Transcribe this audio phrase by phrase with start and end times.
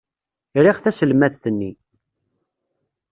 [0.63, 1.71] Riɣ taselmadt-nni.